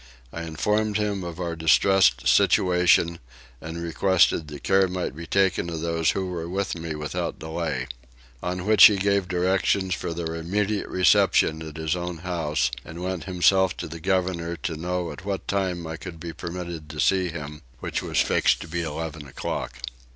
[0.33, 3.19] I informed him of our distressed situation;
[3.61, 7.85] and requested that care might be taken of those who were with me without delay.
[8.41, 13.25] On which he gave directions for their immediate reception at his own house, and went
[13.25, 17.29] himself to the governor to know at what time I could be permitted to see
[17.29, 19.73] him, which was fixed to be at eleven o'clock.